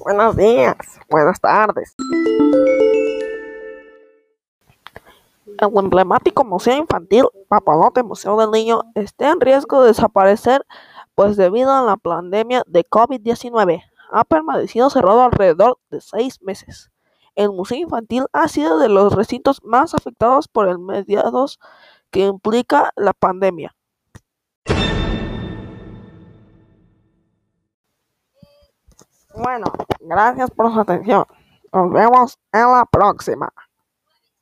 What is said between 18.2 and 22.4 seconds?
ha sido de los recintos más afectados por el mediados que